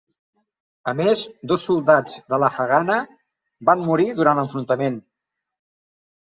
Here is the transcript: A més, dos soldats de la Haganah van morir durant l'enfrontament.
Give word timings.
A 0.91 0.93
més, 1.01 1.19
dos 1.51 1.65
soldats 1.69 2.15
de 2.35 2.39
la 2.45 2.49
Haganah 2.63 2.97
van 3.71 3.85
morir 3.91 4.09
durant 4.21 4.41
l'enfrontament. 4.43 4.99